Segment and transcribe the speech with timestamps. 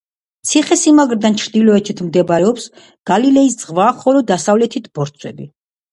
[0.51, 2.65] ციხესიმაგრიდან ჩრდილოეთით მდებარეობს
[3.11, 5.51] გალილეის ზღვა, ხოლო დასავლეთით ბორცვები.